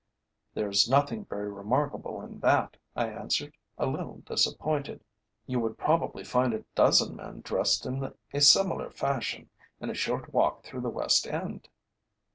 [0.55, 5.03] "There is nothing very remarkable in that," I answered, a little disappointed.
[5.45, 10.33] "You would probably find a dozen men dressed in a similar fashion in a short
[10.33, 11.67] walk through the West End."